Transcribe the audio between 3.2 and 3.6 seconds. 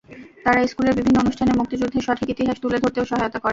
করেন।